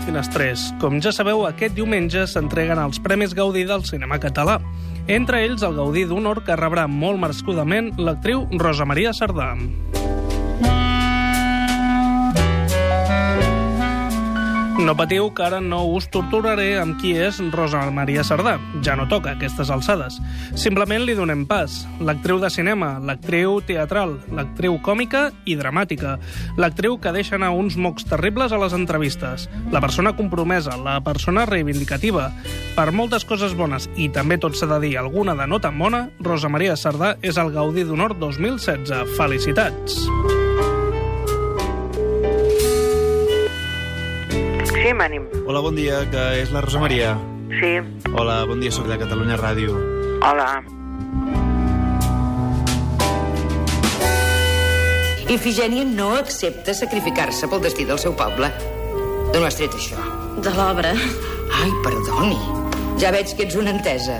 [0.00, 0.62] David Finestrés.
[0.80, 4.58] Com ja sabeu, aquest diumenge s'entreguen els Premis Gaudí del cinema català.
[5.08, 9.52] Entre ells, el Gaudí d'Honor que rebrà molt merescudament l'actriu Rosa Maria Sardà.
[14.80, 18.54] No patiu, que ara no us torturaré amb qui és Rosa Maria Sardà.
[18.84, 20.16] Ja no toca, aquestes alçades.
[20.56, 21.82] Simplement li donem pas.
[22.00, 26.16] L'actriu de cinema, l'actriu teatral, l'actriu còmica i dramàtica,
[26.56, 31.44] l'actriu que deixa anar uns mocs terribles a les entrevistes, la persona compromesa, la persona
[31.50, 32.30] reivindicativa.
[32.74, 36.06] Per moltes coses bones, i també tot s'ha de dir alguna de no tan bona,
[36.24, 39.18] Rosa Maria Sardà és el Gaudí d'Honor 2016.
[39.20, 40.06] Felicitats!
[44.90, 45.28] Sí, m'ànim.
[45.46, 47.12] Hola, bon dia, que és la Rosa Maria.
[47.60, 47.68] Sí.
[48.10, 49.76] Hola, bon dia, sóc de Catalunya Ràdio.
[50.26, 50.48] Hola.
[55.30, 58.50] Ifigènia no accepta sacrificar-se pel destí del seu poble.
[59.30, 60.02] D'on has tret això?
[60.42, 60.90] De l'obra.
[61.60, 62.40] Ai, perdoni.
[62.98, 64.18] Ja veig que ets una entesa.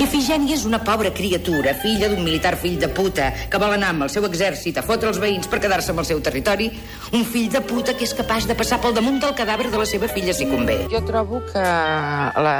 [0.00, 4.06] Ifigènia és una pobra criatura, filla d'un militar fill de puta, que vol anar amb
[4.06, 6.70] el seu exèrcit a fotre els veïns per quedar-se amb el seu territori.
[7.16, 9.86] Un fill de puta que és capaç de passar pel damunt del cadàver de la
[9.88, 10.80] seva filla si convé.
[10.92, 12.56] Jo trobo que la,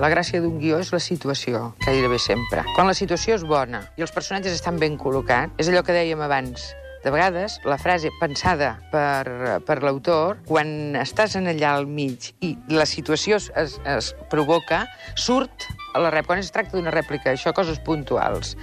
[0.00, 2.64] la gràcia d'un guió és la situació, gairebé sempre.
[2.74, 6.22] Quan la situació és bona i els personatges estan ben col·locats, és allò que dèiem
[6.24, 6.70] abans,
[7.06, 12.56] de vegades, la frase pensada per, per l'autor, quan estàs en allà al mig i
[12.72, 13.46] la situació es,
[13.86, 14.82] es, provoca,
[15.14, 15.68] surt
[16.02, 16.26] la rèplica.
[16.26, 18.56] Quan es tracta d'una rèplica, això, coses puntuals,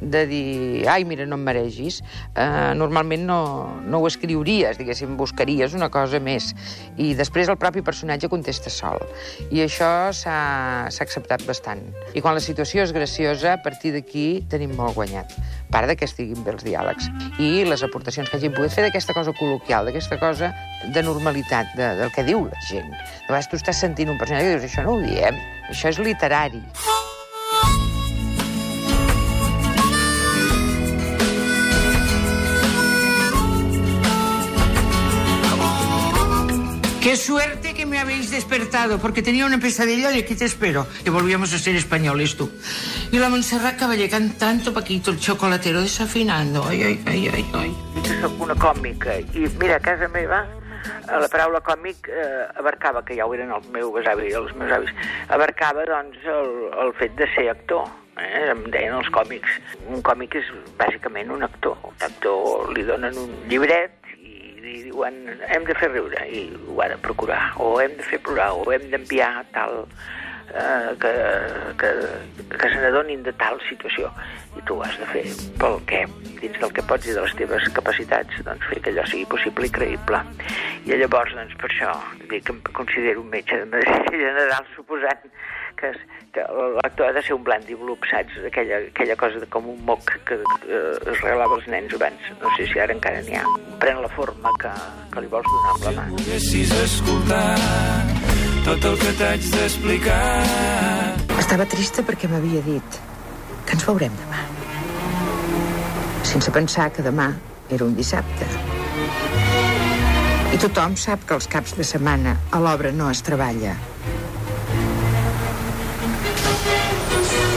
[0.00, 2.02] de dir, ai, mira, no em maregis,
[2.34, 3.40] eh, normalment no,
[3.86, 6.52] no ho escriuries, diguéssim, buscaries una cosa més.
[7.00, 9.00] I després el propi personatge contesta sol.
[9.50, 10.36] I això s'ha
[10.86, 11.82] acceptat bastant.
[12.14, 15.32] I quan la situació és graciosa, a partir d'aquí tenim molt guanyat.
[15.66, 17.08] A part de que estiguin bé els diàlegs.
[17.42, 20.52] I les aportacions que hagin pogut fer d'aquesta cosa col·loquial, d'aquesta cosa
[20.92, 22.92] de normalitat, de, del que diu la gent.
[22.92, 25.38] De vegades tu estàs sentint un personatge i dius, això no ho diem,
[25.70, 26.62] això és literari.
[37.06, 41.10] Qué suerte que me habéis despertado, porque tenía una pesadilla de aquí te espero, que
[41.10, 42.50] volvíamos a ser españoles tú.
[43.12, 46.64] Y la Montserrat Caballé cantando Paquito el chocolatero desafinando.
[46.66, 47.76] Ai, ai, ai, ai, ai.
[48.20, 53.14] Jo una còmica i mira, a casa meva eh, la paraula còmic eh, abarcava, que
[53.14, 54.90] ja ho eren els meus avis els meus avis,
[55.28, 57.86] abarcava doncs el, el fet de ser actor.
[58.18, 58.48] Eh?
[58.50, 59.60] Em deien els còmics.
[59.94, 61.78] Un còmic és bàsicament un actor.
[61.86, 63.94] Un actor li donen un llibret
[64.66, 65.18] diuen
[65.48, 66.26] hem de fer riure.
[66.28, 69.84] I ho ha de procurar, o hem de fer plorar, o hem d'enviar tal
[70.46, 71.12] que,
[71.80, 71.90] que,
[72.56, 74.10] que se n'adonin de tal situació
[74.56, 75.24] i tu has de fer
[75.60, 76.02] pel que,
[76.40, 79.68] dins del que pots i de les teves capacitats, doncs fer que allò sigui possible
[79.68, 80.22] i creïble.
[80.86, 81.92] I llavors, doncs, per això,
[82.30, 85.28] dic que em considero un metge de medicina general, suposant
[85.76, 85.92] que,
[86.32, 86.44] que
[86.80, 88.38] l'actor ha de ser un blandiblup, saps?
[88.48, 92.30] Aquella, aquella cosa de com un moc que, que es regalava als nens abans.
[92.40, 93.44] No sé si ara encara n'hi ha.
[93.82, 94.72] Pren la forma que,
[95.12, 96.06] que li vols donar amb la mà.
[96.14, 98.15] Poguessis escoltar
[98.66, 100.20] tot el que t'haig d'explicar.
[101.38, 102.98] Estava trista perquè m'havia dit
[103.66, 104.40] que ens veurem demà.
[106.26, 107.28] Sense pensar que demà
[107.70, 108.48] era un dissabte.
[110.54, 113.76] I tothom sap que els caps de setmana a l'obra no es treballa.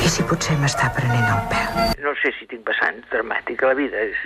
[0.06, 1.96] I si potser m'està prenent el pèl.
[2.06, 3.70] No sé si tinc vessants dramàtica.
[3.72, 4.18] La vida és...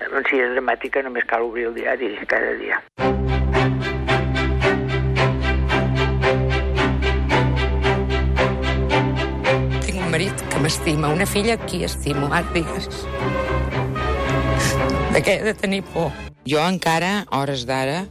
[0.00, 2.78] eh, Si és dramàtica només cal obrir el diari cada dia.
[2.98, 3.19] Tinc
[10.60, 12.88] m'estima, una filla qui estimo, et digues.
[15.10, 16.12] De què he de tenir por?
[16.48, 18.04] Jo encara, hores d'ara,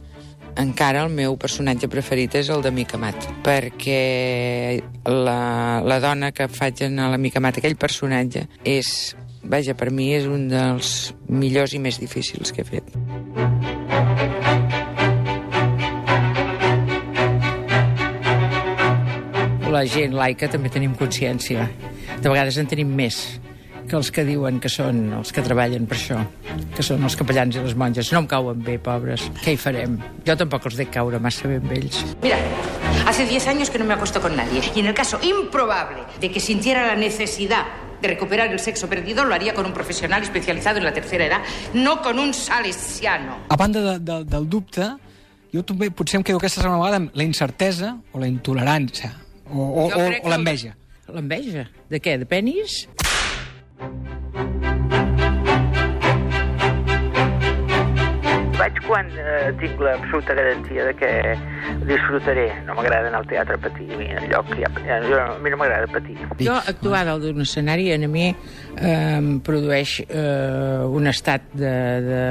[0.60, 6.48] encara el meu personatge preferit és el de Mica Mat, perquè la, la dona que
[6.50, 11.74] faig en la Mica Mat, aquell personatge, és, vaja, per mi és un dels millors
[11.74, 12.90] i més difícils que he fet.
[19.70, 21.68] La gent laica també tenim consciència.
[22.20, 23.40] De vegades en tenim més
[23.90, 26.20] que els que diuen que són els que treballen per això,
[26.76, 28.12] que són els capellans i les monges.
[28.14, 29.24] No em cauen bé, pobres.
[29.42, 29.96] Què hi farem?
[30.26, 32.04] Jo tampoc els dec caure massa bé amb ells.
[32.22, 32.38] Mira,
[33.06, 34.62] hace 10 años que no me acuesto con nadie.
[34.76, 37.66] Y en el caso improbable de que sintiera la necesidad
[38.00, 41.40] de recuperar el sexo perdido, lo haría con un profesional especializado en la tercera edad,
[41.74, 43.38] no con un salesiano.
[43.48, 44.86] A banda de, de, del dubte,
[45.52, 49.10] jo també potser em quedo aquesta segona vegada amb la incertesa o la intolerància
[49.50, 50.76] o, o, o, o l'enveja.
[51.14, 51.66] L'enveja?
[51.90, 52.16] De què?
[52.20, 52.84] De penis?
[58.60, 61.10] Vaig quan eh, tinc l'absoluta garantia de que
[61.88, 62.46] disfrutaré.
[62.66, 64.68] No m'agrada anar al teatre a patir, a mi, enlloc, ja,
[65.06, 66.18] jo, a mi no m'agrada patir.
[66.42, 71.72] Jo, actuar dalt d'un escenari, a mi eh, produeix eh, un estat de,
[72.04, 72.22] de,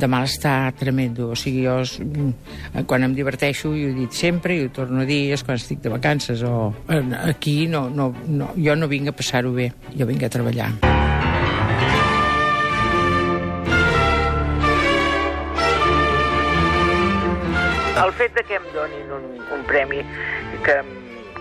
[0.00, 1.28] de malestar tremendo.
[1.34, 5.04] O sigui, jo, mm, quan em diverteixo, i ho he dit sempre, i ho torno
[5.04, 7.04] a dir, és quan estic de vacances, o eh,
[7.34, 10.72] aquí no, no, no, jo no vinc a passar-ho bé, jo vinc a treballar.
[18.00, 20.00] El fet de que em donin un, un premi
[20.64, 20.76] que,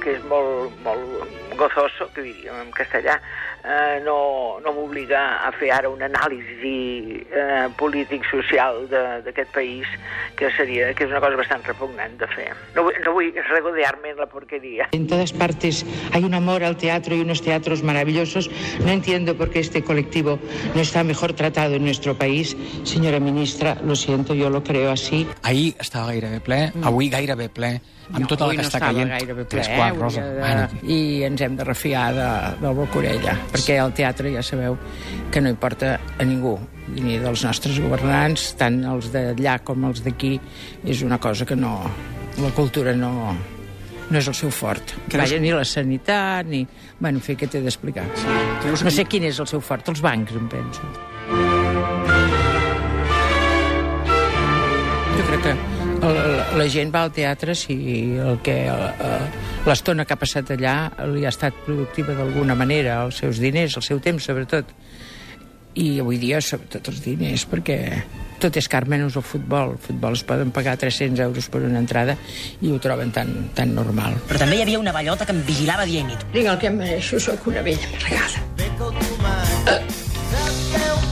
[0.04, 3.16] que és molt, molt gozoso, que diríem en castellà,
[3.64, 9.88] eh, no, no m'obliga a fer ara una anàlisi eh, polític-social de- d'aquest país,
[10.36, 12.52] que seria que és una cosa bastant repugnant de fer.
[12.76, 14.88] No, vull- no vull regodear-me en la porqueria.
[14.92, 18.50] En todas partes hay un amor al teatro y unos teatros maravillosos.
[18.86, 20.40] No entiendo por qué este colectivo
[20.76, 22.56] no está mejor tratado en nuestro país.
[22.84, 25.28] Señora ministra, lo siento, yo lo creo así.
[25.44, 27.82] Ahir estava gairebé ple, avui gairebé ple,
[28.14, 29.10] amb tota la que no està caient.
[29.12, 29.94] gairebé ple, Tres eh?
[30.00, 30.22] Rosa.
[30.26, 32.30] de- Bueno, I ens hem de refiar de,
[32.66, 34.78] del Bocorella, perquè el teatre ja sabeu
[35.32, 36.56] que no importa a ningú,
[36.96, 40.38] ni dels nostres governants, tant els d'allà com els d'aquí,
[40.88, 41.76] és una cosa que no...
[42.40, 43.34] La cultura no,
[44.10, 44.94] no és el seu fort.
[45.10, 46.62] Creus- Vaja, ni la sanitat, ni...
[47.00, 48.06] Bueno, en fi, què t'he d'explicar?
[48.64, 50.88] Creus No sé quin és el seu fort, els bancs, em penso.
[55.18, 55.54] Jo crec que
[56.08, 56.20] el,
[56.62, 57.76] la gent va al teatre si
[58.24, 59.20] el que eh,
[59.68, 60.76] l'estona que ha passat allà
[61.12, 64.72] li ha estat productiva d'alguna manera, els seus diners, el seu temps, sobretot.
[65.80, 67.78] I avui dia, sobretot els diners, perquè
[68.40, 69.76] tot és car menys el futbol.
[69.76, 72.16] El futbol es poden pagar 300 euros per una entrada
[72.62, 74.16] i ho troben tan, tan normal.
[74.30, 76.24] Però també hi havia una bellota que em vigilava dia i nit.
[76.34, 78.46] Digue el que em mereixo, sóc una vella amargada.
[79.68, 79.82] Eh,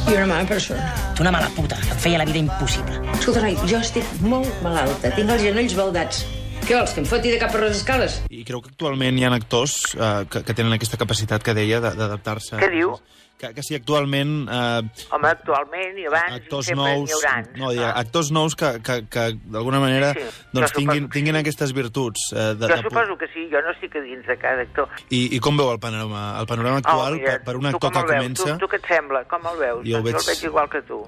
[0.07, 0.87] I una mala persona.
[1.19, 3.01] Una mala puta, que em feia la vida impossible.
[3.17, 5.11] Escolta, noi, jo estic molt malalta.
[5.17, 6.23] Tinc els genolls baldats.
[6.63, 8.21] Què vols, que em foti de cap per les escales?
[8.37, 11.79] I creu que actualment hi ha actors eh, que, que tenen aquesta capacitat que deia
[11.81, 12.59] de- d'adaptar-se...
[12.61, 12.95] Què diu?
[13.37, 14.81] Que, que si actualment eh,
[15.13, 17.05] Home, actualment i abans actors sempre nous...
[17.05, 17.33] n'hi haurà.
[17.61, 20.23] No, diria, actors nous que, que, que d'alguna manera Sí,
[20.55, 21.41] doncs, jo tinguin, tinguin sí.
[21.43, 22.23] aquestes virtuts.
[22.33, 24.89] Eh, de, Jo de, suposo que sí, jo no estic a dins de cada actor.
[25.13, 27.93] I, I com veu el panorama, el panorama actual Oh, mira, per, per un actor
[27.93, 28.15] que veus?
[28.17, 28.49] comença...
[28.55, 29.21] Tu, tu què et sembla?
[29.29, 29.85] Com el veus?
[29.85, 31.03] Jo Doncs veig- Jo el veig igual que tu.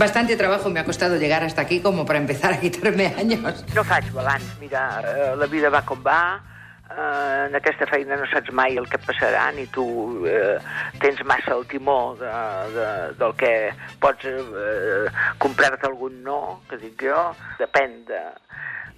[0.00, 3.66] Bastante trabajo me ha costado llegar hasta aquí como para empezar a quitarme años.
[3.74, 6.40] No faig balanç, mira, eh, la vida va com va,
[6.88, 9.84] eh, en aquesta feina no saps mai el que passarà, ni tu
[10.24, 10.56] eh,
[11.04, 12.32] tens massa el timó de,
[12.78, 12.86] de,
[13.20, 13.52] del que
[14.00, 17.26] pots eh, comprar-te algun no, que dic jo,
[17.60, 18.22] depèn de,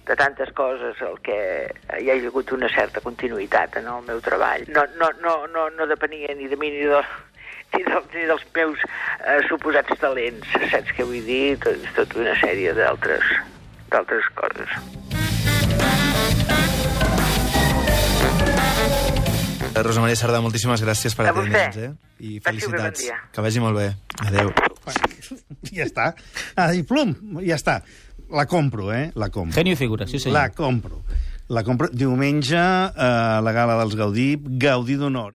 [0.07, 1.37] de tantes coses el que
[1.99, 4.63] hi ha hagut una certa continuïtat en el meu treball.
[4.71, 7.03] No, no, no, no, no depenia ni de mi ni de,
[7.73, 11.57] ni, del, ni dels meus eh, suposats talents, saps què vull dir?
[11.63, 13.33] Tot, tota una sèrie d'altres
[13.93, 14.77] d'altres coses.
[19.73, 21.91] Eh, Rosa Maria Sardà, moltíssimes gràcies per atendre'ns, eh?
[22.21, 23.07] I felicitats.
[23.33, 23.89] Que vagi molt bé.
[24.27, 24.53] Adéu.
[25.73, 26.11] Ja està.
[26.59, 27.79] Ah, I plum, ja està.
[28.33, 29.11] La compro, eh?
[29.17, 29.55] La compro.
[29.55, 30.37] Genio figura, sí senyor.
[30.37, 31.01] La compro.
[31.53, 34.27] La compro diumenge a la gala dels Gaudí,
[34.61, 35.33] Gaudí d'honor.